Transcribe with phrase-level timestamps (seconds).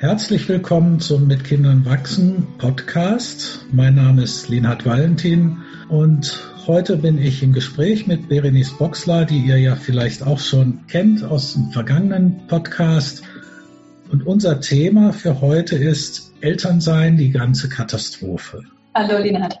[0.00, 3.66] Herzlich willkommen zum Mit Kindern wachsen Podcast.
[3.72, 5.56] Mein Name ist Linhard Valentin
[5.88, 10.86] und heute bin ich im Gespräch mit Berenice Boxler, die ihr ja vielleicht auch schon
[10.86, 13.24] kennt aus dem vergangenen Podcast.
[14.08, 18.62] Und unser Thema für heute ist Elternsein, die ganze Katastrophe.
[18.94, 19.58] Hallo Linhard.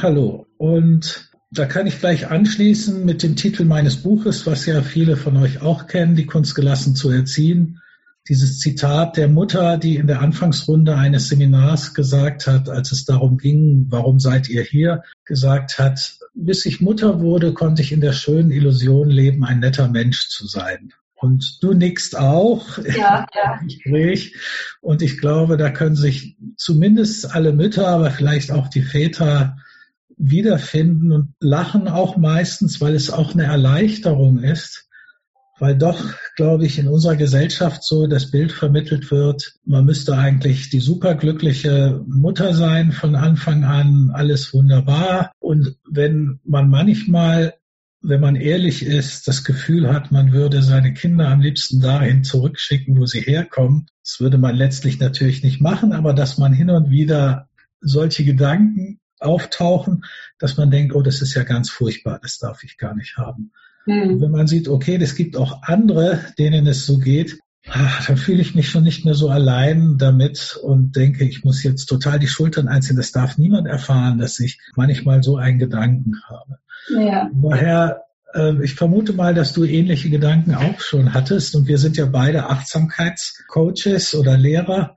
[0.00, 0.46] Hallo.
[0.56, 5.36] Und da kann ich gleich anschließen mit dem Titel meines Buches, was ja viele von
[5.36, 7.80] euch auch kennen, die Kunst gelassen zu erziehen
[8.28, 13.36] dieses Zitat der Mutter, die in der Anfangsrunde eines Seminars gesagt hat, als es darum
[13.36, 18.12] ging, warum seid ihr hier, gesagt hat, bis ich Mutter wurde, konnte ich in der
[18.12, 20.92] schönen Illusion leben, ein netter Mensch zu sein.
[21.14, 23.58] Und du nickst auch ja, ja.
[23.60, 24.36] im Gespräch.
[24.80, 29.56] Und ich glaube, da können sich zumindest alle Mütter, aber vielleicht auch die Väter
[30.16, 34.88] wiederfinden und lachen auch meistens, weil es auch eine Erleichterung ist,
[35.58, 40.70] weil doch, glaube ich, in unserer Gesellschaft so das Bild vermittelt wird, man müsste eigentlich
[40.70, 45.32] die superglückliche Mutter sein von Anfang an, alles wunderbar.
[45.38, 47.54] Und wenn man manchmal,
[48.02, 52.98] wenn man ehrlich ist, das Gefühl hat, man würde seine Kinder am liebsten dahin zurückschicken,
[52.98, 56.90] wo sie herkommen, das würde man letztlich natürlich nicht machen, aber dass man hin und
[56.90, 57.48] wieder
[57.80, 60.04] solche Gedanken auftauchen,
[60.38, 63.52] dass man denkt, oh, das ist ja ganz furchtbar, das darf ich gar nicht haben.
[63.86, 64.20] Mhm.
[64.20, 67.38] Wenn man sieht, okay, es gibt auch andere, denen es so geht,
[67.68, 71.62] ach, dann fühle ich mich schon nicht mehr so allein damit und denke, ich muss
[71.62, 72.96] jetzt total die Schultern einziehen.
[72.96, 76.58] Das darf niemand erfahren, dass ich manchmal so einen Gedanken habe.
[76.88, 77.30] Ja.
[77.34, 78.02] Daher,
[78.34, 82.06] äh, ich vermute mal, dass du ähnliche Gedanken auch schon hattest und wir sind ja
[82.06, 84.96] beide Achtsamkeitscoaches oder Lehrer.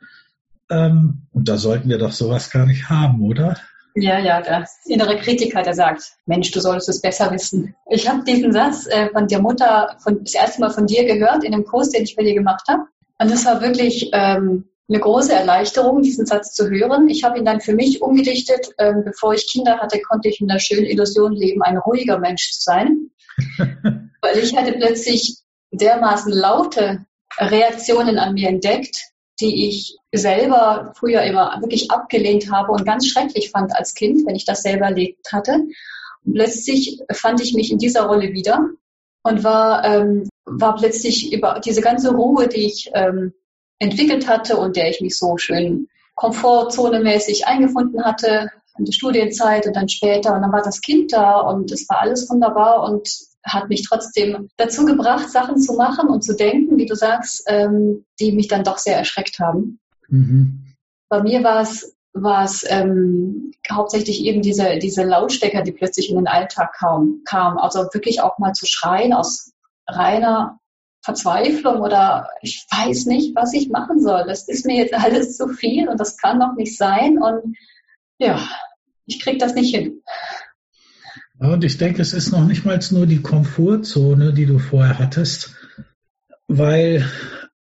[0.69, 3.57] Ähm, und da sollten wir doch sowas gar nicht haben, oder?
[3.99, 7.75] Ja, ja, der innere Kritiker, der sagt, Mensch, du solltest es besser wissen.
[7.89, 11.43] Ich habe diesen Satz äh, von der Mutter von, das erste Mal von dir gehört
[11.43, 12.83] in dem Kurs, den ich bei dir gemacht habe.
[13.17, 17.09] Und das war wirklich ähm, eine große Erleichterung, diesen Satz zu hören.
[17.09, 18.69] Ich habe ihn dann für mich umgedichtet.
[18.77, 22.51] Ähm, bevor ich Kinder hatte, konnte ich in der schönen Illusion leben, ein ruhiger Mensch
[22.51, 23.09] zu sein.
[24.21, 25.39] Weil ich hatte plötzlich
[25.71, 27.03] dermaßen laute
[27.39, 28.95] Reaktionen an mir entdeckt,
[29.39, 34.35] die ich selber früher immer wirklich abgelehnt habe und ganz schrecklich fand als Kind, wenn
[34.35, 35.53] ich das selber erlebt hatte.
[36.25, 38.69] Und plötzlich fand ich mich in dieser Rolle wieder
[39.23, 43.33] und war, ähm, war plötzlich über diese ganze Ruhe, die ich ähm,
[43.79, 49.75] entwickelt hatte und der ich mich so schön komfortzonemäßig eingefunden hatte in der Studienzeit und
[49.75, 53.07] dann später und dann war das Kind da und es war alles wunderbar und
[53.47, 58.05] hat mich trotzdem dazu gebracht, Sachen zu machen und zu denken, wie du sagst, ähm,
[58.19, 59.79] die mich dann doch sehr erschreckt haben.
[60.09, 60.73] Mhm.
[61.09, 66.15] Bei mir war es war es ähm, hauptsächlich eben diese, diese Lautstecker, die plötzlich in
[66.15, 67.57] den Alltag kaum, kam.
[67.57, 69.51] Also wirklich auch mal zu schreien aus
[69.87, 70.59] reiner
[71.03, 74.25] Verzweiflung oder ich weiß nicht, was ich machen soll.
[74.27, 77.21] Das ist mir jetzt alles zu viel und das kann doch nicht sein.
[77.21, 77.55] Und
[78.17, 78.39] ja,
[79.05, 80.01] ich kriege das nicht hin.
[81.39, 84.97] Ja, und ich denke, es ist noch nicht mal nur die Komfortzone, die du vorher
[84.97, 85.55] hattest,
[86.47, 87.05] weil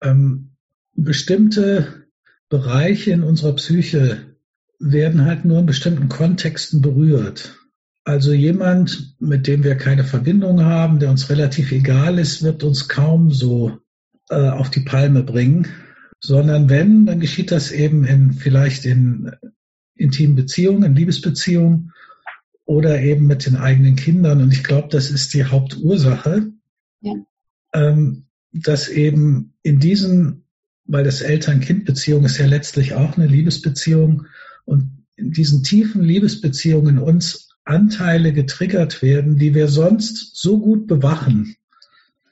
[0.02, 0.52] ähm,
[0.94, 2.06] bestimmte
[2.50, 4.35] Bereiche in unserer Psyche
[4.80, 7.58] werden halt nur in bestimmten Kontexten berührt.
[8.06, 12.88] Also jemand, mit dem wir keine Verbindung haben, der uns relativ egal ist, wird uns
[12.88, 13.80] kaum so
[14.30, 15.68] äh, auf die Palme bringen,
[16.19, 19.31] sondern wenn, dann geschieht das eben in vielleicht in
[19.96, 21.91] intimen Beziehungen, in Liebesbeziehungen
[22.66, 24.42] oder eben mit den eigenen Kindern.
[24.42, 26.52] Und ich glaube, das ist die Hauptursache,
[27.02, 27.14] ja.
[27.74, 30.46] ähm, dass eben in diesen,
[30.86, 34.26] weil das Eltern-Kind-Beziehung ist ja letztlich auch eine Liebesbeziehung
[34.66, 41.56] und in diesen tiefen Liebesbeziehungen uns Anteile getriggert werden, die wir sonst so gut bewachen.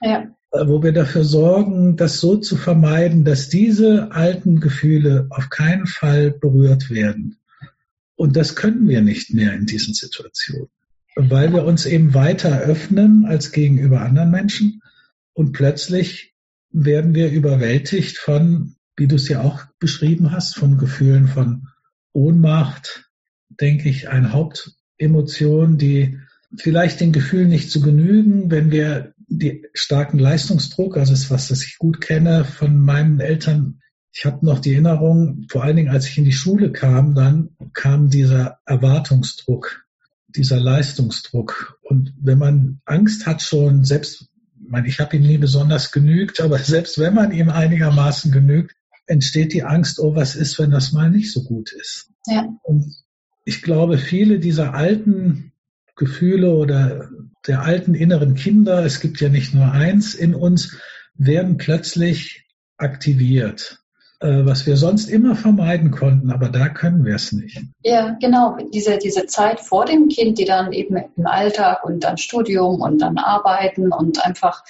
[0.01, 0.27] Ja.
[0.53, 5.87] Äh, wo wir dafür sorgen, das so zu vermeiden, dass diese alten Gefühle auf keinen
[5.87, 7.37] Fall berührt werden.
[8.15, 10.69] Und das können wir nicht mehr in diesen Situationen,
[11.15, 14.81] weil wir uns eben weiter öffnen als gegenüber anderen Menschen.
[15.33, 16.33] Und plötzlich
[16.71, 21.67] werden wir überwältigt von, wie du es ja auch beschrieben hast, von Gefühlen von
[22.11, 23.09] Ohnmacht,
[23.49, 26.19] denke ich, ein Hauptemotion, die
[26.55, 31.77] vielleicht den Gefühlen nicht zu genügen, wenn wir die starken Leistungsdruck, also das, was ich
[31.79, 33.81] gut kenne von meinen Eltern,
[34.13, 37.49] ich habe noch die Erinnerung, vor allen Dingen als ich in die Schule kam, dann
[37.73, 39.85] kam dieser Erwartungsdruck,
[40.27, 41.79] dieser Leistungsdruck.
[41.81, 44.29] Und wenn man Angst hat schon, selbst,
[44.61, 48.75] ich meine, ich habe ihm nie besonders genügt, aber selbst wenn man ihm einigermaßen genügt,
[49.07, 52.11] entsteht die Angst, oh, was ist, wenn das mal nicht so gut ist?
[52.27, 52.47] Ja.
[52.61, 52.93] Und
[53.45, 55.53] ich glaube, viele dieser alten
[55.95, 57.09] Gefühle oder
[57.47, 60.77] der alten inneren Kinder, es gibt ja nicht nur eins in uns,
[61.15, 62.45] werden plötzlich
[62.77, 63.82] aktiviert.
[64.23, 67.61] Äh, was wir sonst immer vermeiden konnten, aber da können wir es nicht.
[67.83, 68.57] Ja, genau.
[68.73, 72.99] Diese, diese Zeit vor dem Kind, die dann eben im Alltag und dann Studium und
[72.99, 74.63] dann Arbeiten und einfach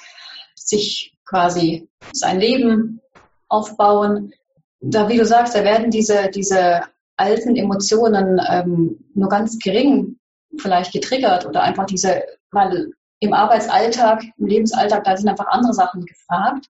[0.56, 3.00] sich quasi sein Leben
[3.48, 4.34] aufbauen.
[4.82, 6.82] Da, wie du sagst, da werden diese, diese
[7.16, 10.18] alten Emotionen ähm, nur ganz gering
[10.58, 16.06] vielleicht getriggert oder einfach diese, weil im Arbeitsalltag, im Lebensalltag, da sind einfach andere Sachen
[16.06, 16.66] gefragt.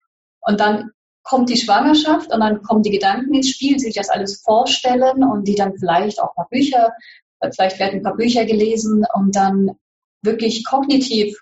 [0.40, 0.92] Und dann
[1.28, 5.46] kommt die Schwangerschaft und dann kommen die Gedanken ins Spiel, sich das alles vorstellen und
[5.46, 6.92] die dann vielleicht auch ein paar Bücher,
[7.54, 9.72] vielleicht werden ein paar Bücher gelesen und dann
[10.22, 11.36] wirklich kognitiv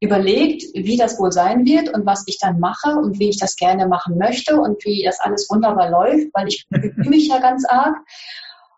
[0.00, 3.56] überlegt, wie das wohl sein wird und was ich dann mache und wie ich das
[3.56, 6.66] gerne machen möchte und wie das alles wunderbar läuft, weil ich
[6.96, 7.96] mich ja ganz arg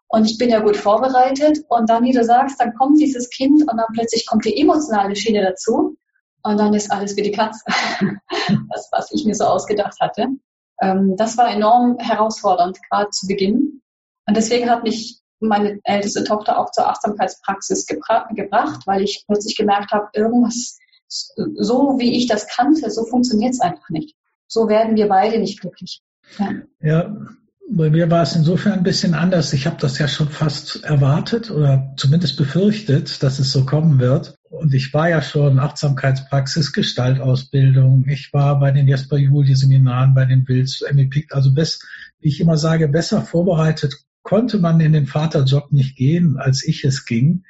[0.09, 3.63] und ich bin ja gut vorbereitet und dann, wie du sagst, dann kommt dieses Kind
[3.63, 5.97] und dann plötzlich kommt die emotionale Schiene dazu
[6.43, 10.27] und dann ist alles wie die Katze, das, was ich mir so ausgedacht hatte.
[10.83, 13.81] Ähm, das war enorm herausfordernd, gerade zu Beginn.
[14.27, 19.57] Und deswegen hat mich meine älteste Tochter auch zur Achtsamkeitspraxis gebra gebracht, weil ich plötzlich
[19.57, 20.79] gemerkt habe, irgendwas
[21.57, 24.15] so wie ich das kannte, so funktioniert es einfach nicht.
[24.49, 26.03] So werden wir beide nicht glücklich.
[26.39, 26.51] Ja.
[26.81, 27.17] ja,
[27.71, 29.53] bei mir war es insofern ein bisschen anders.
[29.53, 34.37] Ich habe das ja schon fast erwartet oder zumindest befürchtet, dass es so kommen wird.
[34.53, 38.07] Und ich war ja schon Achtsamkeitspraxis, Gestaltausbildung.
[38.07, 41.25] Ich war bei den Jesper Julie Seminaren, bei den Wills, MEP.
[41.31, 41.87] Also best,
[42.21, 46.85] wie ich immer sage, besser vorbereitet konnte man in den Vaterjob nicht gehen, als ich
[46.85, 47.45] es ging.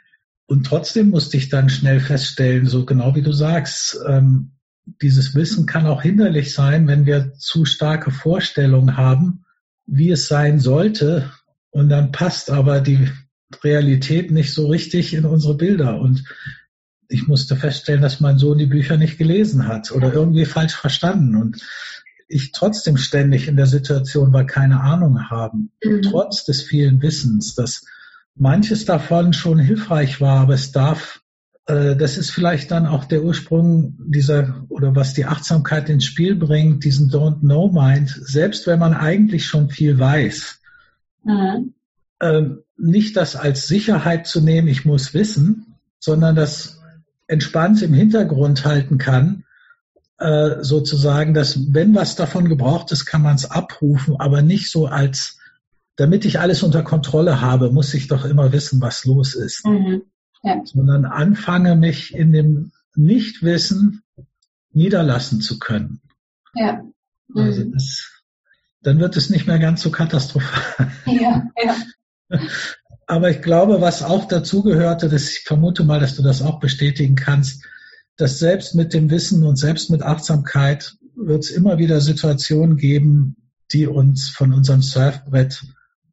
[0.46, 4.52] Und trotzdem musste ich dann schnell feststellen, so genau wie du sagst, ähm,
[5.00, 9.44] dieses Wissen kann auch hinderlich sein, wenn wir zu starke Vorstellungen haben,
[9.86, 11.32] wie es sein sollte.
[11.70, 13.08] Und dann passt aber die
[13.64, 16.00] Realität nicht so richtig in unsere Bilder.
[16.00, 16.24] Und
[17.12, 21.36] ich musste feststellen, dass mein Sohn die Bücher nicht gelesen hat oder irgendwie falsch verstanden.
[21.36, 21.62] Und
[22.28, 26.02] ich trotzdem ständig in der Situation war, keine Ahnung haben, mhm.
[26.02, 27.84] trotz des vielen Wissens, dass
[28.34, 31.20] manches davon schon hilfreich war, aber es darf,
[31.66, 36.34] äh, das ist vielleicht dann auch der Ursprung dieser oder was die Achtsamkeit ins Spiel
[36.34, 40.60] bringt, diesen Don't Know Mind, selbst wenn man eigentlich schon viel weiß.
[41.24, 41.74] Mhm.
[42.20, 42.42] Äh,
[42.78, 46.81] nicht das als Sicherheit zu nehmen, ich muss wissen, sondern das
[47.32, 49.44] entspannt im Hintergrund halten kann,
[50.18, 54.86] äh, sozusagen, dass wenn was davon gebraucht ist, kann man es abrufen, aber nicht so
[54.86, 55.38] als
[55.96, 59.66] damit ich alles unter Kontrolle habe, muss ich doch immer wissen, was los ist.
[59.66, 60.02] Mhm.
[60.42, 60.60] Ja.
[60.64, 64.02] Sondern anfange, mich in dem Nichtwissen
[64.72, 66.00] niederlassen zu können.
[66.54, 66.82] Ja.
[67.34, 67.46] Also mhm.
[67.46, 68.10] Also das,
[68.80, 70.90] dann wird es nicht mehr ganz so katastrophal.
[71.06, 71.76] Ja, ja.
[73.06, 77.14] Aber ich glaube, was auch dazugehörte, dass ich vermute mal, dass du das auch bestätigen
[77.14, 77.64] kannst,
[78.16, 83.36] dass selbst mit dem Wissen und selbst mit Achtsamkeit wird es immer wieder Situationen geben,
[83.72, 85.64] die uns von unserem Surfbrett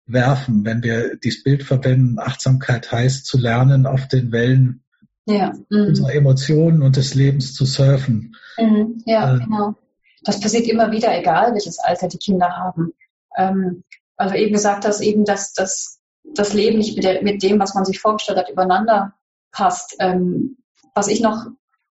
[0.05, 4.83] werfen, wenn wir dieses Bild verwenden, Achtsamkeit heißt zu lernen, auf den Wellen
[5.25, 5.53] ja.
[5.69, 5.87] mhm.
[5.87, 8.35] unserer Emotionen und des Lebens zu surfen.
[8.57, 9.03] Mhm.
[9.05, 9.75] Ja, äh, genau.
[10.23, 12.93] Das passiert immer wieder, egal welches Alter die Kinder haben.
[13.37, 13.83] Ähm,
[14.17, 15.98] also eben gesagt dass eben, dass, dass
[16.35, 19.13] das Leben nicht mit, der, mit, dem, was man sich vorgestellt hat, übereinander
[19.51, 19.95] passt.
[19.99, 20.57] Ähm,
[20.95, 21.47] was ich noch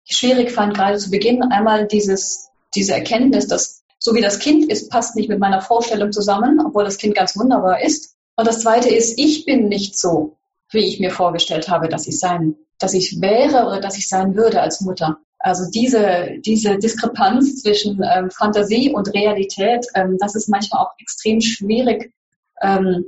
[0.05, 4.91] schwierig fand, gerade zu Beginn, einmal dieses, diese Erkenntnis, dass so wie das Kind ist,
[4.91, 8.17] passt nicht mit meiner Vorstellung zusammen, obwohl das Kind ganz wunderbar ist.
[8.37, 10.39] Und das Zweite ist, ich bin nicht so,
[10.71, 14.35] wie ich mir vorgestellt habe, dass ich sein, dass ich wäre oder dass ich sein
[14.35, 15.19] würde als Mutter.
[15.39, 21.41] Also diese, diese Diskrepanz zwischen ähm, Fantasie und Realität, ähm, das ist manchmal auch extrem
[21.41, 22.13] schwierig
[22.61, 23.07] ähm,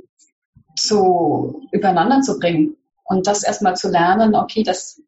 [0.75, 2.75] zu übereinander zu bringen.
[3.03, 5.01] Und das erstmal zu lernen, okay, das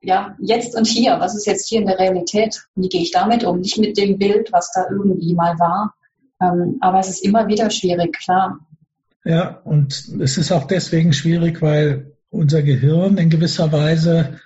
[0.00, 2.62] ja, jetzt und hier, was ist jetzt hier in der Realität?
[2.76, 3.60] Wie gehe ich damit um?
[3.60, 5.94] Nicht mit dem Bild, was da irgendwie mal war.
[6.40, 8.60] Ähm, aber es ist immer wieder schwierig, klar.
[9.24, 14.40] Ja, und es ist auch deswegen schwierig, weil unser Gehirn in gewisser Weise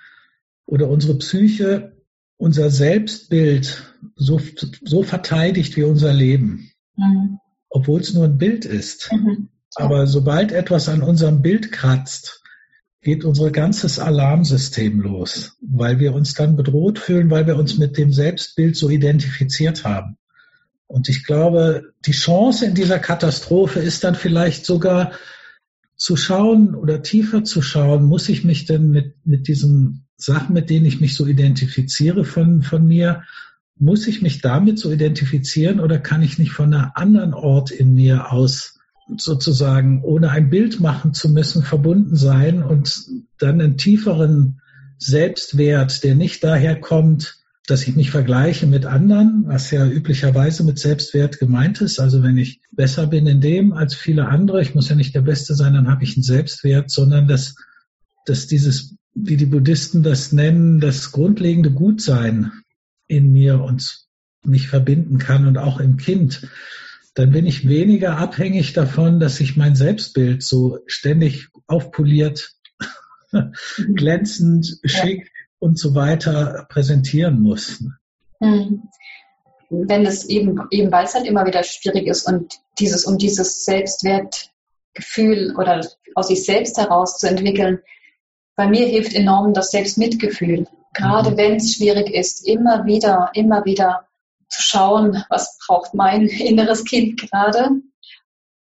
[0.65, 1.93] oder unsere Psyche
[2.41, 3.83] unser Selbstbild
[4.15, 4.41] so,
[4.83, 6.71] so verteidigt wie unser Leben.
[6.95, 7.39] Mhm.
[7.69, 9.11] Obwohl es nur ein Bild ist.
[9.13, 9.49] Mhm.
[9.75, 12.41] Aber sobald etwas an unserem Bild kratzt,
[13.01, 17.97] geht unser ganzes Alarmsystem los, weil wir uns dann bedroht fühlen, weil wir uns mit
[17.97, 20.17] dem Selbstbild so identifiziert haben.
[20.85, 25.13] Und ich glaube, die Chance in dieser Katastrophe ist dann vielleicht sogar
[25.95, 30.69] zu schauen oder tiefer zu schauen, muss ich mich denn mit, mit diesen Sachen, mit
[30.69, 33.23] denen ich mich so identifiziere von, von mir,
[33.77, 37.95] muss ich mich damit so identifizieren oder kann ich nicht von einem anderen Ort in
[37.95, 38.80] mir aus
[39.17, 43.05] sozusagen ohne ein Bild machen zu müssen verbunden sein und
[43.37, 44.61] dann einen tieferen
[44.97, 50.79] Selbstwert, der nicht daher kommt, dass ich mich vergleiche mit anderen, was ja üblicherweise mit
[50.79, 51.99] Selbstwert gemeint ist.
[51.99, 55.21] Also wenn ich besser bin in dem als viele andere, ich muss ja nicht der
[55.21, 57.55] Beste sein, dann habe ich einen Selbstwert, sondern dass,
[58.25, 62.51] dass dieses, wie die Buddhisten das nennen, das grundlegende Gutsein
[63.07, 64.07] in mir uns
[64.43, 66.47] mich verbinden kann und auch im Kind,
[67.13, 72.55] dann bin ich weniger abhängig davon, dass sich mein Selbstbild so ständig aufpoliert,
[73.95, 77.83] glänzend, schick und so weiter präsentieren muss.
[78.39, 78.83] Hm.
[79.69, 83.63] Wenn es eben, eben weil es halt immer wieder schwierig ist und dieses, um dieses
[83.63, 87.79] Selbstwertgefühl oder aus sich selbst heraus zu entwickeln,
[88.55, 90.67] bei mir hilft enorm das Selbstmitgefühl.
[90.93, 91.37] Gerade mhm.
[91.37, 94.07] wenn es schwierig ist, immer wieder, immer wieder
[94.51, 97.71] zu schauen, was braucht mein inneres Kind gerade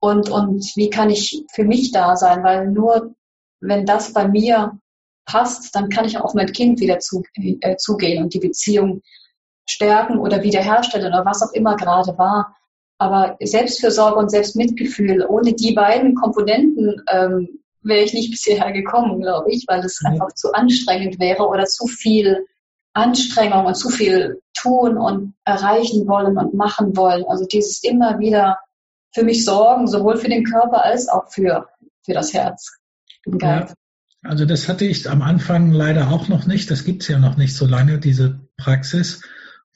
[0.00, 3.14] und, und wie kann ich für mich da sein, weil nur
[3.60, 4.78] wenn das bei mir
[5.24, 9.02] passt, dann kann ich auch mein Kind wieder zu, äh, zugehen und die Beziehung
[9.68, 12.56] stärken oder wiederherstellen oder was auch immer gerade war.
[12.98, 19.50] Aber Selbstfürsorge und Selbstmitgefühl, ohne die beiden Komponenten ähm, wäre ich nicht bisher gekommen, glaube
[19.52, 20.12] ich, weil es mhm.
[20.12, 22.46] einfach zu anstrengend wäre oder zu viel
[22.98, 27.24] Anstrengung und zu viel tun und erreichen wollen und machen wollen.
[27.28, 28.58] Also dieses immer wieder
[29.14, 31.68] für mich sorgen, sowohl für den Körper als auch für,
[32.04, 32.76] für das Herz.
[34.22, 36.70] Ja, also das hatte ich am Anfang leider auch noch nicht.
[36.70, 39.22] Das gibt es ja noch nicht so lange, diese Praxis.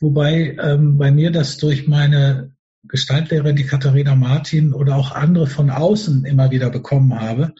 [0.00, 2.52] Wobei ähm, bei mir das durch meine
[2.84, 7.54] Gestaltlehrerin, die Katharina Martin oder auch andere von außen immer wieder bekommen habe.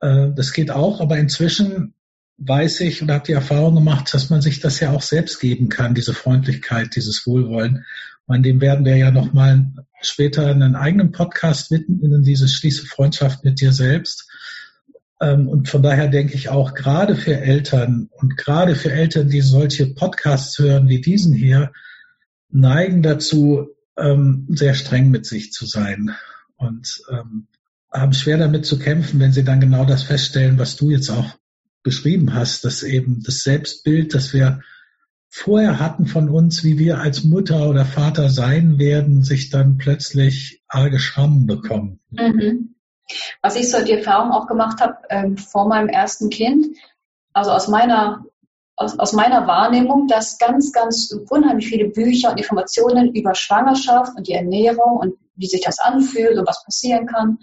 [0.00, 1.94] Äh, das geht auch, aber inzwischen
[2.38, 5.68] weiß ich und habe die Erfahrung gemacht, dass man sich das ja auch selbst geben
[5.68, 7.84] kann, diese Freundlichkeit, dieses Wohlwollen.
[8.26, 13.60] Und dem werden wir ja nochmal später einen eigenen Podcast widmen, diese Schließe Freundschaft mit
[13.60, 14.28] dir selbst.
[15.20, 19.40] Ähm, und von daher denke ich auch gerade für Eltern und gerade für Eltern, die
[19.40, 21.72] solche Podcasts hören wie diesen hier,
[22.50, 26.12] neigen dazu, ähm, sehr streng mit sich zu sein
[26.56, 27.48] und ähm,
[27.90, 31.37] haben schwer damit zu kämpfen, wenn sie dann genau das feststellen, was du jetzt auch
[31.82, 34.60] beschrieben hast, dass eben das Selbstbild, das wir
[35.28, 40.62] vorher hatten von uns, wie wir als Mutter oder Vater sein werden, sich dann plötzlich
[40.68, 42.00] arge Schrammen bekommen.
[42.10, 42.74] Mhm.
[43.42, 46.66] Was ich so die Erfahrung auch gemacht habe ähm, vor meinem ersten Kind,
[47.32, 48.24] also aus meiner,
[48.76, 54.26] aus, aus meiner Wahrnehmung, dass ganz, ganz unheimlich viele Bücher und Informationen über Schwangerschaft und
[54.26, 57.38] die Ernährung und wie sich das anfühlt und was passieren kann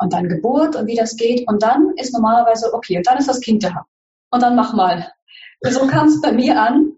[0.00, 3.28] und dann Geburt und wie das geht und dann ist normalerweise okay und dann ist
[3.28, 3.86] das Kind da
[4.30, 5.12] und dann mach mal.
[5.62, 6.92] So kam es bei mir an,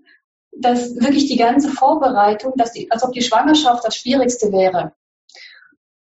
[0.52, 4.92] dass wirklich die ganze Vorbereitung, dass die, als ob die Schwangerschaft das Schwierigste wäre.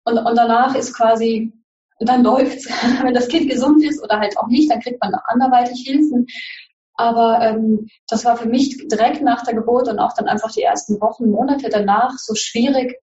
[0.04, 1.52] Und, und danach ist quasi
[2.00, 2.68] dann läuft's.
[3.02, 6.26] Wenn das Kind gesund ist oder halt auch nicht, dann kriegt man anderweitig Hilfen.
[6.94, 10.62] Aber ähm, das war für mich direkt nach der Geburt und auch dann einfach die
[10.62, 12.99] ersten Wochen, Monate danach so schwierig,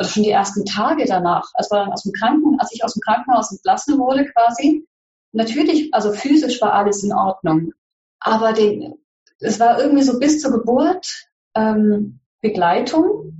[0.00, 3.02] oder schon die ersten Tage danach, als, wir aus dem Kranken, als ich aus dem
[3.02, 4.86] Krankenhaus entlassen wurde quasi.
[5.32, 7.72] Natürlich, also physisch war alles in Ordnung.
[8.18, 8.94] Aber den,
[9.40, 13.36] es war irgendwie so bis zur Geburt ähm, Begleitung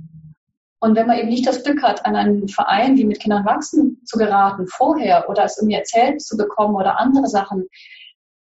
[0.79, 4.01] und wenn man eben nicht das Glück hat, an einen Verein wie mit Kindern wachsen
[4.05, 7.67] zu geraten vorher oder es irgendwie erzählt zu bekommen oder andere Sachen,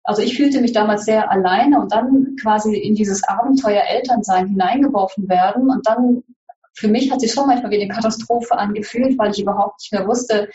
[0.03, 5.29] also ich fühlte mich damals sehr alleine und dann quasi in dieses Abenteuer Elternsein hineingeworfen
[5.29, 6.25] werden und dann
[6.73, 10.07] für mich hat sich schon manchmal wie eine Katastrophe angefühlt, weil ich überhaupt nicht mehr
[10.07, 10.49] wusste,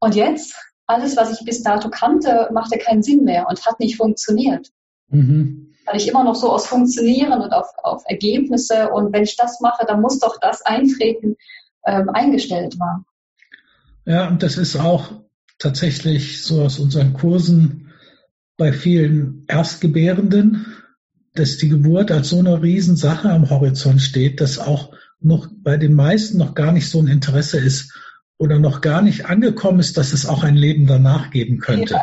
[0.00, 0.54] und jetzt?
[0.86, 4.68] Alles, was ich bis dato kannte, machte keinen Sinn mehr und hat nicht funktioniert.
[5.08, 9.36] Mhm weil ich immer noch so aus Funktionieren und auf, auf Ergebnisse und wenn ich
[9.36, 11.36] das mache, dann muss doch das Eintreten
[11.86, 13.04] ähm, eingestellt war.
[14.06, 15.12] Ja, und das ist auch
[15.58, 17.92] tatsächlich so aus unseren Kursen
[18.56, 20.66] bei vielen Erstgebärenden,
[21.34, 24.92] dass die Geburt als so eine Riesensache am Horizont steht, dass auch
[25.24, 27.92] noch bei den meisten noch gar nicht so ein Interesse ist
[28.38, 32.00] oder noch gar nicht angekommen ist, dass es auch ein Leben danach geben könnte.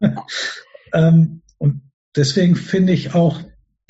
[0.00, 0.26] Ja,
[0.92, 1.82] ähm, und
[2.14, 3.40] deswegen finde ich auch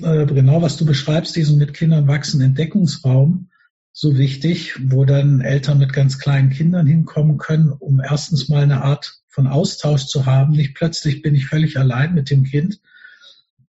[0.00, 3.50] äh, genau, was du beschreibst, diesen mit Kindern wachsen Entdeckungsraum
[3.92, 8.82] so wichtig, wo dann Eltern mit ganz kleinen Kindern hinkommen können, um erstens mal eine
[8.82, 10.52] Art von Austausch zu haben.
[10.52, 12.80] Nicht plötzlich bin ich völlig allein mit dem Kind,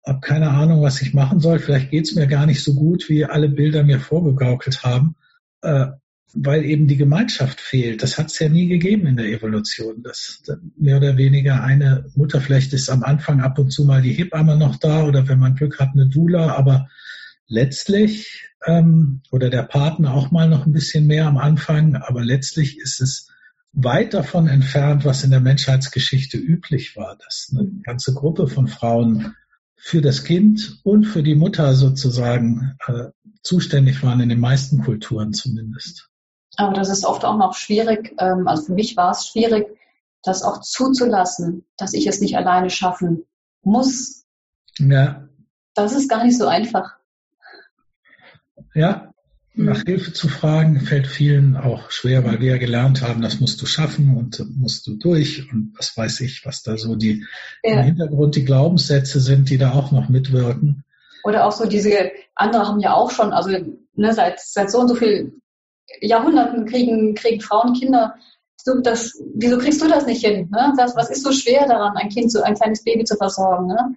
[0.09, 1.59] habe keine Ahnung, was ich machen soll.
[1.59, 5.15] Vielleicht geht es mir gar nicht so gut, wie alle Bilder mir vorgegaukelt haben.
[5.61, 5.87] Äh,
[6.33, 8.03] weil eben die Gemeinschaft fehlt.
[8.03, 10.03] Das hat es ja nie gegeben in der Evolution.
[10.03, 10.43] Das
[10.77, 14.55] mehr oder weniger eine Mutter, vielleicht ist am Anfang ab und zu mal die Hebamme
[14.55, 16.87] noch da oder wenn man Glück hat, eine Dula, aber
[17.47, 22.77] letztlich ähm, oder der Partner auch mal noch ein bisschen mehr am Anfang, aber letztlich
[22.77, 23.29] ist es
[23.71, 29.35] weit davon entfernt, was in der Menschheitsgeschichte üblich war, dass eine ganze Gruppe von Frauen
[29.79, 33.05] für das Kind und für die Mutter sozusagen äh,
[33.41, 36.09] zuständig waren, in den meisten Kulturen zumindest.
[36.57, 39.67] Aber das ist oft auch noch schwierig, ähm, also für mich war es schwierig,
[40.21, 43.25] das auch zuzulassen, dass ich es nicht alleine schaffen
[43.61, 44.25] muss.
[44.77, 45.29] Ja.
[45.73, 46.97] Das ist gar nicht so einfach.
[48.75, 49.08] Ja,
[49.65, 53.61] nach Hilfe zu fragen fällt vielen auch schwer, weil wir ja gelernt haben, das musst
[53.61, 57.25] du schaffen und musst du durch und was weiß ich, was da so die
[57.63, 57.79] ja.
[57.79, 60.83] im Hintergrund die Glaubenssätze sind, die da auch noch mitwirken.
[61.23, 63.49] Oder auch so diese, andere haben ja auch schon, also
[63.95, 65.41] ne, seit, seit so und so vielen
[65.99, 68.15] Jahrhunderten kriegen, kriegen Frauen Kinder.
[68.65, 70.49] Du, das, wieso kriegst du das nicht hin?
[70.51, 70.73] Ne?
[70.77, 73.67] Das, was ist so schwer daran, ein Kind, zu, ein kleines Baby zu versorgen?
[73.67, 73.95] Ne?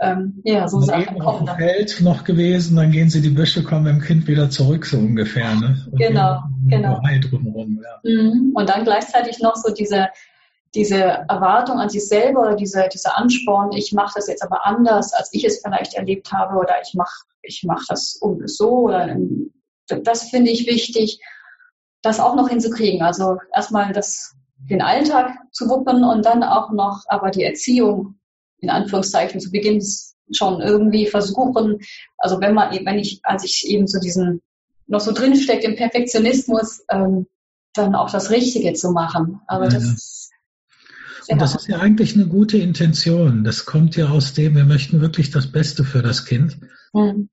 [0.00, 1.46] Ähm, ja, so Sachen kommen.
[1.46, 4.98] Dem Feld noch gewesen, dann gehen sie die Büsche, kommen dem Kind wieder zurück, so
[4.98, 5.54] ungefähr.
[5.54, 5.86] Ne?
[5.90, 7.00] Und genau, genau.
[7.00, 8.00] Drumherum, ja.
[8.02, 8.52] Mhm.
[8.54, 10.08] Und dann gleichzeitig noch so diese,
[10.74, 15.12] diese Erwartung an sich selber oder diese, dieser Ansporn, ich mache das jetzt aber anders,
[15.12, 17.14] als ich es vielleicht erlebt habe oder ich mache
[17.46, 19.16] ich mach das so oder
[19.86, 21.20] das finde ich wichtig,
[22.02, 23.02] das auch noch hinzukriegen.
[23.02, 24.34] Also erstmal das,
[24.70, 28.18] den Alltag zu wuppen und dann auch noch aber die Erziehung
[28.64, 29.82] in Anführungszeichen zu Beginn
[30.32, 31.78] schon irgendwie versuchen,
[32.16, 34.40] also wenn man, wenn ich, als ich eben so diesen,
[34.86, 37.26] noch so drinsteckt im Perfektionismus, ähm,
[37.74, 39.40] dann auch das Richtige zu machen.
[39.46, 40.30] Aber ja, das,
[41.26, 41.34] ja.
[41.34, 43.44] Und das ist ja eigentlich eine gute Intention.
[43.44, 46.58] Das kommt ja aus dem, wir möchten wirklich das Beste für das Kind.
[46.92, 47.28] Mhm.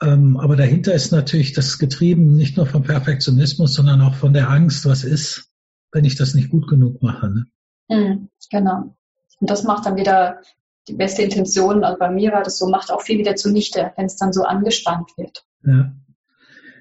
[0.00, 4.50] Ähm, aber dahinter ist natürlich das getrieben nicht nur vom Perfektionismus, sondern auch von der
[4.50, 5.50] Angst, was ist,
[5.92, 7.30] wenn ich das nicht gut genug mache.
[7.30, 7.46] Ne?
[7.88, 8.96] Mhm, genau.
[9.40, 10.40] Und das macht dann wieder
[10.88, 14.06] die beste Intention, also bei mir war das so, macht auch viel wieder zunichte, wenn
[14.06, 15.44] es dann so angespannt wird.
[15.64, 15.92] Ja.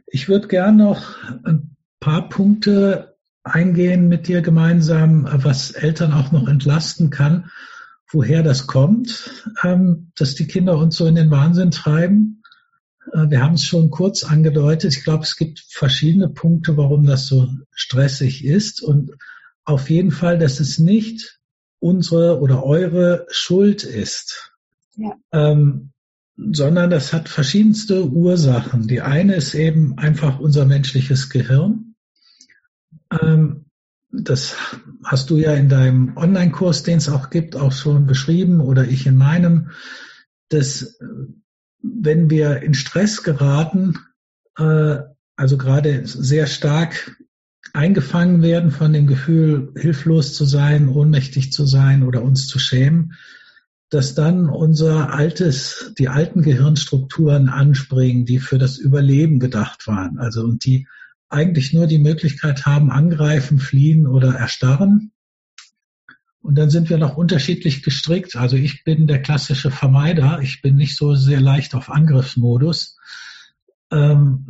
[0.08, 6.48] Ich würde gern noch ein paar Punkte eingehen mit dir gemeinsam, was Eltern auch noch
[6.48, 7.50] entlasten kann,
[8.12, 9.32] woher das kommt,
[9.64, 12.44] ähm, dass die Kinder uns so in den Wahnsinn treiben.
[13.14, 14.96] Äh, wir haben es schon kurz angedeutet.
[14.96, 18.82] Ich glaube, es gibt verschiedene Punkte, warum das so stressig ist.
[18.82, 19.12] Und
[19.64, 21.40] auf jeden Fall, dass es nicht
[21.82, 24.54] unsere oder eure Schuld ist,
[24.96, 25.14] ja.
[25.34, 25.92] ähm,
[26.38, 28.88] sondern das hat verschiedenste Ursachen.
[28.88, 31.96] Die eine ist eben einfach unser menschliches Gehirn.
[33.12, 33.66] Ähm,
[34.12, 34.56] das
[35.04, 39.08] hast du ja in deinem Online-Kurs, den es auch gibt, auch schon beschrieben oder ich
[39.08, 39.72] in meinem,
[40.50, 41.00] dass
[41.82, 43.98] wenn wir in Stress geraten,
[44.58, 44.98] äh,
[45.36, 47.18] also gerade sehr stark
[47.74, 53.14] eingefangen werden von dem Gefühl, hilflos zu sein, ohnmächtig zu sein oder uns zu schämen,
[53.90, 60.18] dass dann unser altes, die alten Gehirnstrukturen anspringen, die für das Überleben gedacht waren.
[60.18, 60.88] Also und die
[61.30, 65.12] eigentlich nur die Möglichkeit haben, angreifen, fliehen oder erstarren.
[66.42, 68.36] Und dann sind wir noch unterschiedlich gestrickt.
[68.36, 70.40] Also ich bin der klassische Vermeider.
[70.42, 72.98] Ich bin nicht so sehr leicht auf Angriffsmodus.
[73.92, 74.48] Ähm,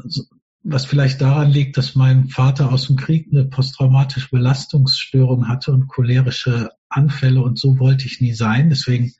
[0.63, 5.87] was vielleicht daran liegt, dass mein Vater aus dem Krieg eine posttraumatische Belastungsstörung hatte und
[5.87, 8.69] cholerische Anfälle und so wollte ich nie sein.
[8.69, 9.13] Deswegen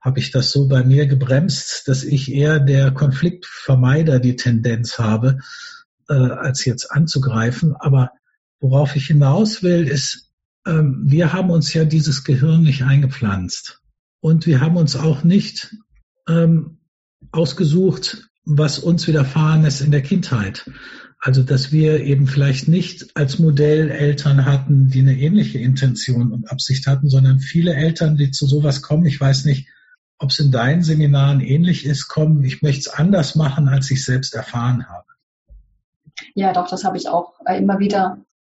[0.00, 5.38] habe ich das so bei mir gebremst, dass ich eher der Konfliktvermeider die Tendenz habe,
[6.08, 7.74] äh, als jetzt anzugreifen.
[7.76, 8.10] Aber
[8.60, 10.30] worauf ich hinaus will, ist,
[10.66, 13.80] ähm, wir haben uns ja dieses Gehirn nicht eingepflanzt.
[14.20, 15.76] Und wir haben uns auch nicht
[16.28, 16.78] ähm,
[17.30, 20.70] ausgesucht, was uns widerfahren ist in der Kindheit.
[21.18, 26.50] Also, dass wir eben vielleicht nicht als Modell Eltern hatten, die eine ähnliche Intention und
[26.50, 29.68] Absicht hatten, sondern viele Eltern, die zu sowas kommen, ich weiß nicht,
[30.18, 34.04] ob es in deinen Seminaren ähnlich ist, kommen, ich möchte es anders machen, als ich
[34.04, 35.04] selbst erfahren habe.
[36.34, 38.18] Ja, doch, das habe ich auch äh, immer wieder.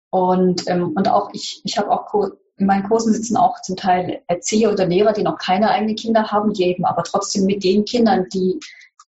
[0.09, 2.13] Und, ähm, und auch ich, ich habe auch
[2.57, 6.31] in meinen Kursen sitzen auch zum Teil Erzieher oder Lehrer, die noch keine eigenen Kinder
[6.31, 8.59] haben, die eben aber trotzdem mit den Kindern, die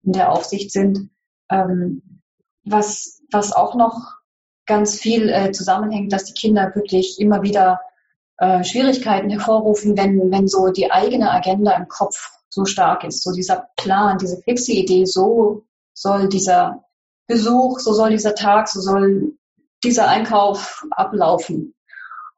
[0.04, 1.10] in der Aufsicht sind.
[1.50, 2.22] Ähm,
[2.64, 4.18] was, was auch noch
[4.66, 7.80] ganz viel äh, zusammenhängt, dass die Kinder wirklich immer wieder
[8.38, 13.24] äh, Schwierigkeiten hervorrufen, wenn, wenn so die eigene Agenda im Kopf so stark ist.
[13.24, 16.84] So dieser Plan, diese fixe Idee, so soll dieser
[17.28, 19.34] Besuch, so soll dieser Tag, so soll
[19.84, 21.74] dieser Einkauf ablaufen.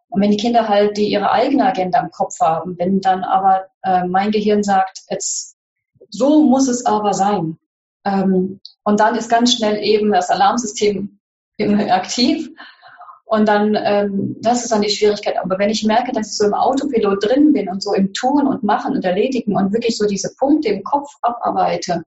[0.10, 3.67] Und wenn die Kinder halt die ihre eigene Agenda im Kopf haben, wenn dann aber
[3.84, 5.56] äh, mein Gehirn sagt, jetzt
[6.10, 7.58] so muss es aber sein.
[8.06, 11.19] Ähm, und dann ist ganz schnell eben das Alarmsystem
[11.89, 12.50] aktiv.
[13.26, 15.38] Und dann, ähm, das ist dann die Schwierigkeit.
[15.38, 18.48] Aber wenn ich merke, dass ich so im Autopilot drin bin und so im Tun
[18.48, 22.04] und Machen und Erledigen und wirklich so diese Punkte im Kopf abarbeite,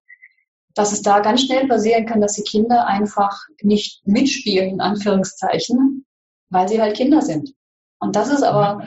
[0.74, 6.06] dass es da ganz schnell passieren kann, dass die Kinder einfach nicht mitspielen, in Anführungszeichen,
[6.50, 7.54] weil sie halt Kinder sind.
[8.00, 8.82] Und das ist aber,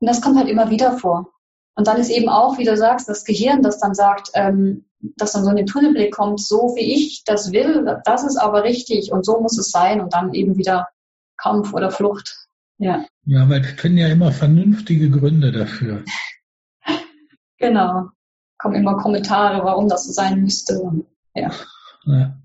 [0.00, 1.30] das kommt halt immer wieder vor.
[1.78, 4.86] Und dann ist eben auch, wie du sagst, das Gehirn, das dann sagt, ähm,
[5.16, 9.12] dass dann so ein Tunnelblick kommt, so wie ich das will, das ist aber richtig
[9.12, 10.88] und so muss es sein und dann eben wieder
[11.36, 12.48] Kampf oder Flucht.
[12.78, 13.06] Ja.
[13.26, 16.02] Ja, weil wir finden ja immer vernünftige Gründe dafür.
[17.58, 18.08] genau.
[18.58, 20.82] Kommen immer Kommentare, warum das so sein müsste.
[21.32, 21.52] Ja.
[22.06, 22.36] Ja,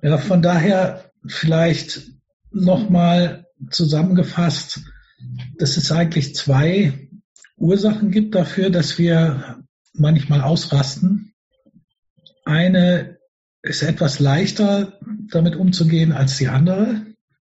[0.00, 2.10] ja von daher vielleicht
[2.50, 4.80] nochmal zusammengefasst,
[5.58, 7.10] dass es eigentlich zwei
[7.56, 11.32] Ursachen gibt dafür, dass wir manchmal ausrasten.
[12.44, 13.18] Eine
[13.62, 14.98] ist etwas leichter
[15.30, 17.06] damit umzugehen als die andere.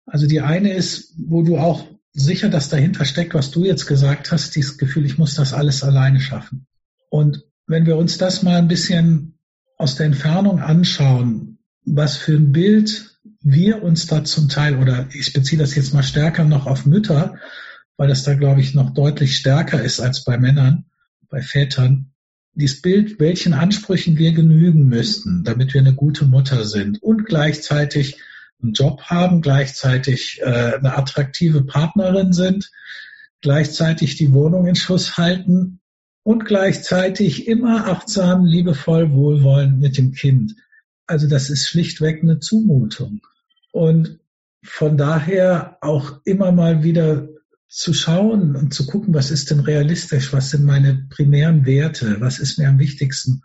[0.07, 4.33] Also die eine ist, wo du auch sicher, dass dahinter steckt, was du jetzt gesagt
[4.33, 6.67] hast, dieses Gefühl, ich muss das alles alleine schaffen.
[7.11, 9.39] Und wenn wir uns das mal ein bisschen
[9.77, 15.33] aus der Entfernung anschauen, was für ein Bild wir uns da zum Teil, oder ich
[15.33, 17.37] beziehe das jetzt mal stärker noch auf Mütter,
[18.01, 20.87] weil das da, glaube ich, noch deutlich stärker ist als bei Männern,
[21.29, 22.15] bei Vätern,
[22.55, 28.17] dieses Bild, welchen Ansprüchen wir genügen müssten, damit wir eine gute Mutter sind und gleichzeitig
[28.63, 32.71] einen Job haben, gleichzeitig äh, eine attraktive Partnerin sind,
[33.43, 35.81] gleichzeitig die Wohnung in Schuss halten
[36.23, 40.55] und gleichzeitig immer achtsam, liebevoll, wohlwollend mit dem Kind.
[41.07, 43.21] Also das ist schlichtweg eine Zumutung.
[43.73, 44.21] Und
[44.65, 47.29] von daher auch immer mal wieder
[47.71, 52.41] zu schauen und zu gucken, was ist denn realistisch, was sind meine primären Werte, was
[52.41, 53.43] ist mir am wichtigsten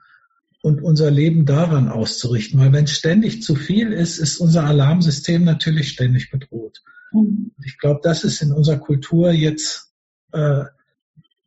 [0.64, 2.60] und unser Leben daran auszurichten.
[2.60, 6.82] Weil wenn ständig zu viel ist, ist unser Alarmsystem natürlich ständig bedroht.
[7.14, 7.52] Mhm.
[7.64, 9.94] Ich glaube, das ist in unserer Kultur jetzt
[10.34, 10.64] äh,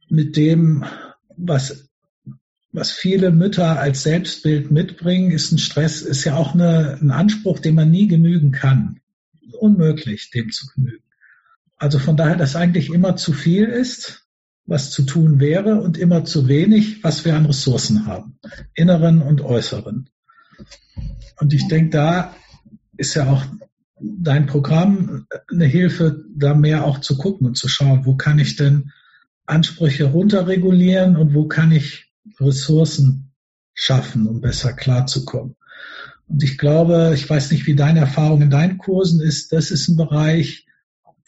[0.08, 0.84] mit dem,
[1.36, 1.88] was,
[2.70, 7.58] was viele Mütter als Selbstbild mitbringen, ist ein Stress, ist ja auch eine, ein Anspruch,
[7.58, 9.00] den man nie genügen kann.
[9.58, 11.07] Unmöglich, dem zu genügen.
[11.78, 14.28] Also von daher, dass eigentlich immer zu viel ist
[14.68, 18.38] was zu tun wäre und immer zu wenig, was wir an Ressourcen haben,
[18.74, 20.10] inneren und äußeren.
[21.40, 22.36] Und ich denke, da
[22.98, 23.42] ist ja auch
[23.98, 28.56] dein Programm eine Hilfe, da mehr auch zu gucken und zu schauen, wo kann ich
[28.56, 28.92] denn
[29.46, 33.32] Ansprüche runterregulieren und wo kann ich Ressourcen
[33.72, 35.56] schaffen, um besser klarzukommen.
[36.26, 39.88] Und ich glaube, ich weiß nicht, wie deine Erfahrung in deinen Kursen ist, das ist
[39.88, 40.67] ein Bereich,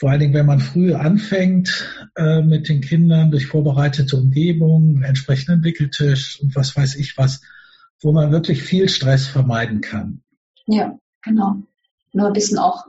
[0.01, 1.87] vor allen Dingen, wenn man früh anfängt
[2.17, 7.43] äh, mit den Kindern durch vorbereitete Umgebung, entsprechenden Wickeltisch und was weiß ich was,
[8.01, 10.23] wo man wirklich viel Stress vermeiden kann.
[10.65, 11.57] Ja, genau.
[12.15, 12.87] Nur ein bisschen auch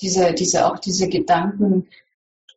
[0.00, 1.86] diese, diese, auch diese Gedanken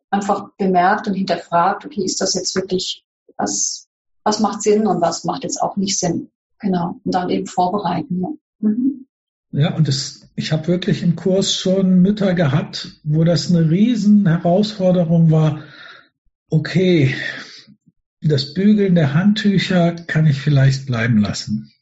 [0.08, 3.04] einfach bemerkt und hinterfragt, okay, ist das jetzt wirklich,
[3.36, 3.88] was,
[4.24, 6.30] was macht Sinn und was macht jetzt auch nicht Sinn?
[6.60, 6.98] Genau.
[7.04, 8.28] Und dann eben vorbereiten, ja.
[8.60, 9.06] Mhm.
[9.50, 14.24] Ja, und das, ich habe wirklich im Kurs schon Mütter gehabt, wo das eine riesen
[14.28, 15.64] Herausforderung war.
[16.48, 17.12] Okay,
[18.22, 21.72] das Bügeln der Handtücher kann ich vielleicht bleiben lassen.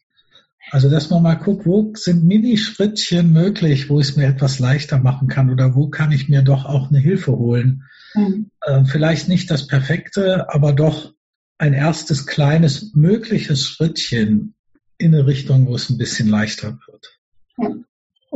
[0.70, 4.98] Also, dass man mal guckt, wo sind Minischrittchen möglich, wo ich es mir etwas leichter
[4.98, 7.82] machen kann oder wo kann ich mir doch auch eine Hilfe holen.
[8.14, 8.50] Mhm.
[8.62, 11.12] Äh, vielleicht nicht das Perfekte, aber doch
[11.58, 14.54] ein erstes kleines mögliches Schrittchen
[14.96, 17.16] in eine Richtung, wo es ein bisschen leichter wird.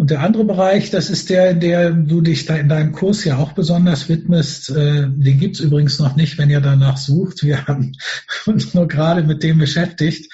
[0.01, 3.37] Und der andere Bereich, das ist der, der du dich da in deinem Kurs ja
[3.37, 4.71] auch besonders widmest.
[4.71, 7.43] Äh, den gibt's übrigens noch nicht, wenn ihr danach sucht.
[7.43, 7.93] Wir haben
[8.47, 10.33] uns nur gerade mit dem beschäftigt.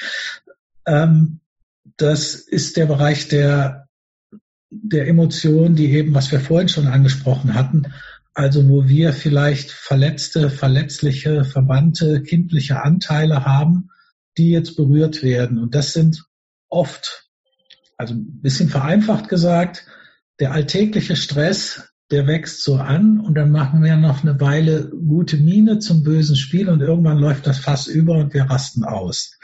[0.86, 1.40] Ähm,
[1.96, 3.88] das ist der Bereich der,
[4.70, 7.92] der Emotionen, die eben, was wir vorhin schon angesprochen hatten,
[8.34, 13.90] also wo wir vielleicht verletzte, verletzliche, verbannte, kindliche Anteile haben,
[14.38, 15.58] die jetzt berührt werden.
[15.58, 16.24] Und das sind
[16.68, 17.25] oft
[17.96, 19.86] also ein bisschen vereinfacht gesagt,
[20.38, 25.38] der alltägliche Stress, der wächst so an und dann machen wir noch eine Weile gute
[25.38, 29.38] Miene zum bösen Spiel und irgendwann läuft das Fass über und wir rasten aus.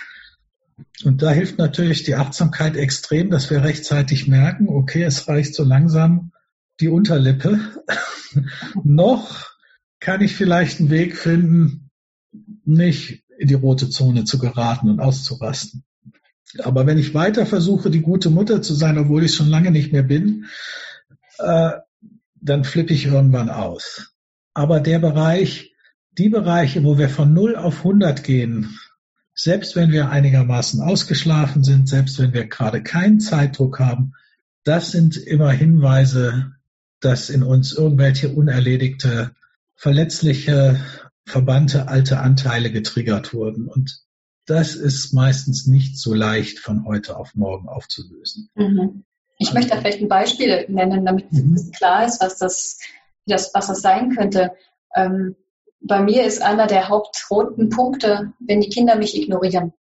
[1.04, 5.64] Und da hilft natürlich die Achtsamkeit extrem, dass wir rechtzeitig merken, okay, es reicht so
[5.64, 6.32] langsam
[6.80, 7.60] die Unterlippe.
[8.84, 9.50] noch
[9.98, 11.90] kann ich vielleicht einen Weg finden,
[12.64, 15.84] nicht in die rote Zone zu geraten und auszurasten.
[16.60, 19.92] Aber wenn ich weiter versuche, die gute Mutter zu sein, obwohl ich schon lange nicht
[19.92, 20.46] mehr bin,
[21.38, 21.72] äh,
[22.40, 24.14] dann flippe ich irgendwann aus.
[24.54, 25.74] Aber der Bereich,
[26.18, 28.78] die Bereiche, wo wir von 0 auf 100 gehen,
[29.34, 34.12] selbst wenn wir einigermaßen ausgeschlafen sind, selbst wenn wir gerade keinen Zeitdruck haben,
[34.64, 36.52] das sind immer Hinweise,
[37.00, 39.32] dass in uns irgendwelche unerledigte,
[39.74, 40.78] verletzliche,
[41.24, 43.66] verbannte alte Anteile getriggert wurden.
[43.66, 44.02] Und
[44.46, 48.50] das ist meistens nicht so leicht von heute auf morgen aufzulösen.
[48.54, 49.04] Mhm.
[49.38, 51.72] Ich möchte da vielleicht ein Beispiel nennen, damit mhm.
[51.72, 52.78] klar ist, was das,
[53.26, 54.52] das, was das sein könnte.
[54.94, 55.36] Ähm,
[55.80, 59.72] bei mir ist einer der hauptroten Punkte, wenn die Kinder mich ignorieren.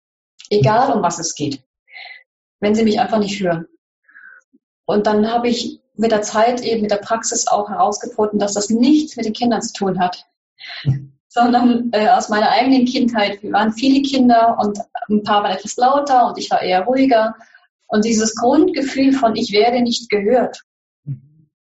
[0.49, 1.63] Egal um was es geht.
[2.59, 3.67] Wenn sie mich einfach nicht hören.
[4.85, 8.69] Und dann habe ich mit der Zeit eben mit der Praxis auch herausgefunden, dass das
[8.69, 10.25] nichts mit den Kindern zu tun hat.
[11.33, 13.41] Sondern äh, aus meiner eigenen Kindheit.
[13.41, 17.35] Wir waren viele Kinder und ein paar waren etwas lauter und ich war eher ruhiger.
[17.87, 20.61] Und dieses Grundgefühl von ich werde nicht gehört,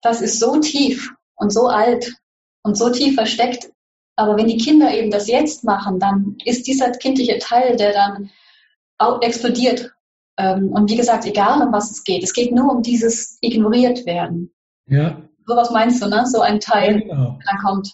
[0.03, 2.15] das ist so tief und so alt
[2.63, 3.71] und so tief versteckt.
[4.17, 8.31] Aber wenn die Kinder eben das jetzt machen, dann ist dieser kindliche Teil, der dann
[8.99, 9.93] auch explodiert.
[10.37, 14.05] Ähm, und wie gesagt, egal um was es geht, es geht nur um dieses ignoriert
[14.07, 14.53] werden.
[14.87, 15.23] Ja.
[15.47, 16.27] So was meinst du, ne?
[16.27, 17.39] So ein Teil, ja, genau.
[17.39, 17.93] der dann kommt.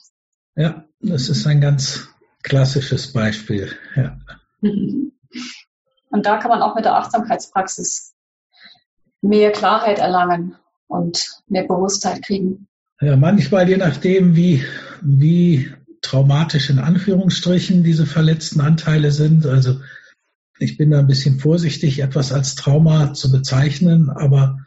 [0.57, 2.09] Ja, das ist ein ganz
[2.43, 3.73] klassisches Beispiel.
[3.97, 4.19] Ja.
[4.61, 8.15] Und da kann man auch mit der Achtsamkeitspraxis
[9.23, 10.57] mehr Klarheit erlangen
[10.89, 12.67] und mehr Bewusstheit kriegen.
[13.01, 14.65] Ja, manchmal je nachdem, wie,
[15.01, 19.47] wie traumatisch in Anführungsstrichen diese verletzten Anteile sind.
[19.47, 19.81] Also
[20.59, 24.59] ich bin da ein bisschen vorsichtig, etwas als Trauma zu bezeichnen, aber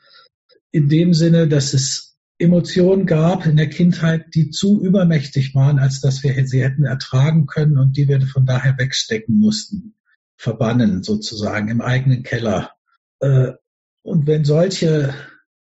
[0.71, 6.01] in dem Sinne, dass es Emotionen gab in der Kindheit, die zu übermächtig waren, als
[6.01, 9.95] dass wir sie hätten ertragen können und die wir von daher wegstecken mussten,
[10.35, 12.71] verbannen sozusagen im eigenen Keller.
[13.19, 13.53] Äh,
[14.01, 15.13] und wenn solche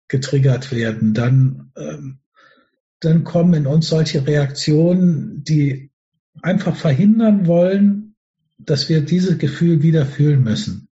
[0.07, 2.19] getriggert werden, dann, ähm,
[2.99, 5.91] dann kommen in uns solche Reaktionen, die
[6.41, 8.15] einfach verhindern wollen,
[8.57, 10.89] dass wir dieses Gefühl wieder fühlen müssen.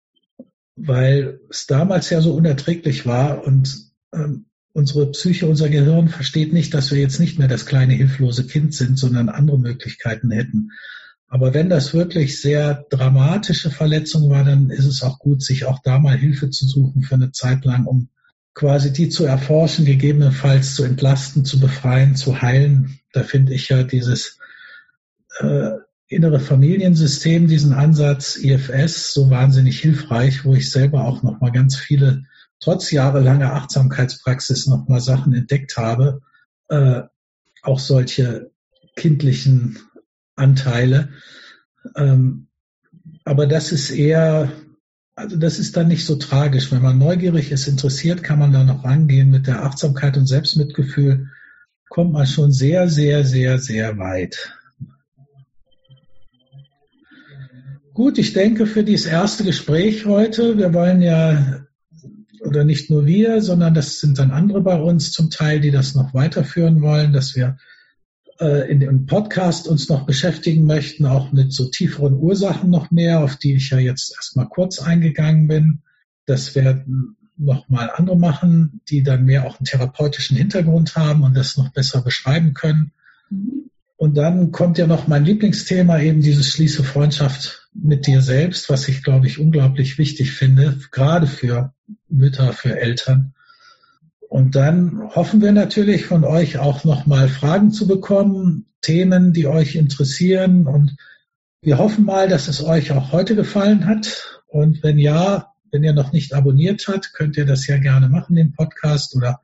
[0.76, 6.74] Weil es damals ja so unerträglich war und ähm, unsere Psyche, unser Gehirn versteht nicht,
[6.74, 10.72] dass wir jetzt nicht mehr das kleine hilflose Kind sind, sondern andere Möglichkeiten hätten.
[11.28, 15.80] Aber wenn das wirklich sehr dramatische Verletzungen war, dann ist es auch gut, sich auch
[15.82, 18.08] da mal Hilfe zu suchen für eine Zeit lang, um
[18.52, 22.98] quasi die zu erforschen, gegebenenfalls zu entlasten, zu befreien, zu heilen.
[23.12, 24.38] Da finde ich ja dieses
[25.38, 25.70] äh,
[26.08, 31.76] innere Familiensystem, diesen Ansatz IFS so wahnsinnig hilfreich, wo ich selber auch noch mal ganz
[31.76, 32.24] viele,
[32.64, 36.22] trotz jahrelanger Achtsamkeitspraxis noch mal Sachen entdeckt habe,
[36.68, 37.02] äh,
[37.62, 38.50] auch solche
[38.96, 39.78] kindlichen
[40.34, 41.10] Anteile.
[41.96, 42.48] Ähm,
[43.24, 44.50] aber das ist eher
[45.16, 46.72] also das ist dann nicht so tragisch.
[46.72, 49.30] Wenn man neugierig ist, interessiert, kann man da noch rangehen.
[49.30, 51.28] Mit der Achtsamkeit und Selbstmitgefühl
[51.88, 54.52] kommt man schon sehr, sehr, sehr, sehr weit.
[57.92, 61.63] Gut, ich denke für dieses erste Gespräch heute, wir wollen ja,
[62.44, 65.94] oder nicht nur wir, sondern das sind dann andere bei uns zum Teil, die das
[65.94, 67.56] noch weiterführen wollen, dass wir
[68.40, 73.20] äh, in dem Podcast uns noch beschäftigen möchten, auch mit so tieferen Ursachen noch mehr,
[73.20, 75.82] auf die ich ja jetzt erstmal kurz eingegangen bin.
[76.26, 81.56] Das werden nochmal andere machen, die dann mehr auch einen therapeutischen Hintergrund haben und das
[81.56, 82.92] noch besser beschreiben können.
[83.96, 88.88] Und dann kommt ja noch mein Lieblingsthema, eben dieses Schließe Freundschaft mit dir selbst, was
[88.88, 91.72] ich, glaube ich, unglaublich wichtig finde, gerade für
[92.16, 93.34] Mütter, für Eltern.
[94.28, 99.76] Und dann hoffen wir natürlich von euch auch nochmal Fragen zu bekommen, Themen, die euch
[99.76, 100.66] interessieren.
[100.66, 100.96] Und
[101.62, 104.42] wir hoffen mal, dass es euch auch heute gefallen hat.
[104.46, 108.36] Und wenn ja, wenn ihr noch nicht abonniert habt, könnt ihr das ja gerne machen,
[108.36, 109.40] den Podcast oder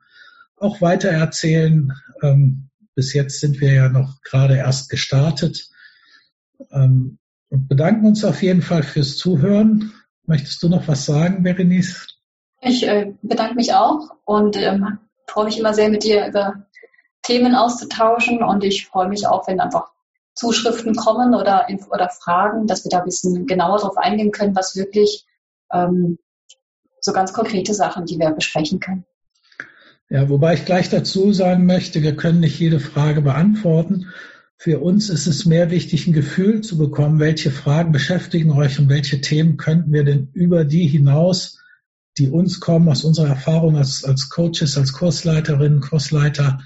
[0.57, 1.93] auch weiter erzählen.
[2.23, 5.69] Ähm, bis jetzt sind wir ja noch gerade erst gestartet.
[6.73, 9.93] Ähm, und bedanken uns auf jeden Fall fürs Zuhören.
[10.27, 12.20] Möchtest du noch was sagen, Berenice?
[12.61, 16.67] Ich äh, bedanke mich auch und ähm, freue mich immer sehr, mit dir über
[17.23, 19.91] Themen auszutauschen und ich freue mich auch, wenn einfach
[20.35, 24.77] Zuschriften kommen oder, oder Fragen, dass wir da ein bisschen genauer darauf eingehen können, was
[24.77, 25.27] wirklich
[25.73, 26.19] ähm,
[27.01, 29.05] so ganz konkrete Sachen, die wir besprechen können.
[30.09, 34.09] Ja, wobei ich gleich dazu sagen möchte, wir können nicht jede Frage beantworten.
[34.57, 38.89] Für uns ist es mehr wichtig, ein Gefühl zu bekommen, welche Fragen beschäftigen euch und
[38.89, 41.60] welche Themen könnten wir denn über die hinaus
[42.19, 46.61] die uns kommen, aus unserer Erfahrung als, als Coaches, als Kursleiterinnen, Kursleiter,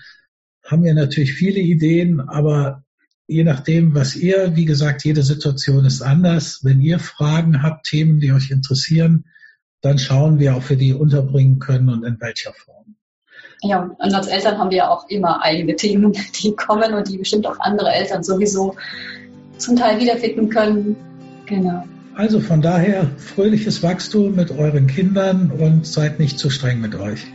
[0.65, 2.85] haben wir natürlich viele Ideen, aber
[3.27, 6.61] je nachdem, was ihr, wie gesagt, jede Situation ist anders.
[6.63, 9.27] Wenn ihr Fragen habt, Themen, die euch interessieren,
[9.81, 12.97] dann schauen wir, ob wir die unterbringen können und in welcher Form.
[13.63, 17.19] Ja, und als Eltern haben wir ja auch immer eigene Themen, die kommen und die
[17.19, 18.75] bestimmt auch andere Eltern sowieso
[19.59, 20.97] zum Teil wiederfinden können.
[21.47, 21.85] Genau.
[22.15, 27.27] Also von daher fröhliches Wachstum mit euren Kindern und seid nicht zu streng mit euch.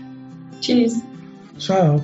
[0.62, 0.96] Tschüss.
[1.58, 2.02] Ciao.